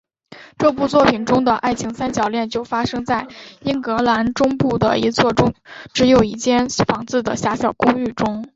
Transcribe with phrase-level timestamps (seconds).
[0.57, 3.27] 这部作品中的爱情三角恋就发生在
[3.61, 5.31] 英格兰中部的一座
[5.93, 8.43] 只有一间房子的狭小公寓中。